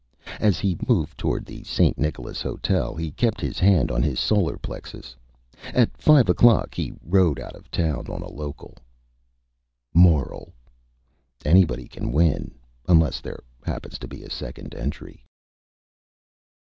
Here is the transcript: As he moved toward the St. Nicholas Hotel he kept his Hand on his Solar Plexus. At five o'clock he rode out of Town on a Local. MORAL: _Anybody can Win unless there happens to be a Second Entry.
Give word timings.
As 0.39 0.57
he 0.59 0.75
moved 0.87 1.15
toward 1.15 1.45
the 1.45 1.63
St. 1.63 1.95
Nicholas 1.95 2.41
Hotel 2.41 2.95
he 2.95 3.11
kept 3.11 3.39
his 3.39 3.59
Hand 3.59 3.91
on 3.91 4.01
his 4.01 4.19
Solar 4.19 4.57
Plexus. 4.57 5.15
At 5.75 5.95
five 5.95 6.27
o'clock 6.27 6.73
he 6.73 6.91
rode 7.03 7.39
out 7.39 7.53
of 7.53 7.69
Town 7.69 8.07
on 8.07 8.23
a 8.23 8.27
Local. 8.31 8.75
MORAL: 9.93 10.51
_Anybody 11.45 11.87
can 11.87 12.11
Win 12.11 12.49
unless 12.87 13.21
there 13.21 13.43
happens 13.63 13.99
to 13.99 14.07
be 14.07 14.23
a 14.23 14.29
Second 14.31 14.73
Entry. 14.73 15.23